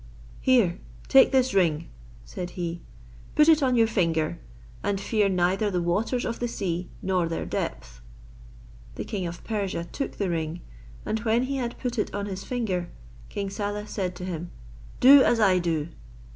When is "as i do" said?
15.21-15.89